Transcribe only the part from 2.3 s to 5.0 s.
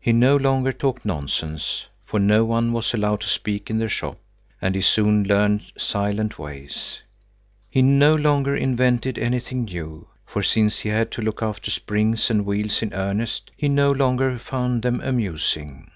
one was allowed to speak in the shop, and he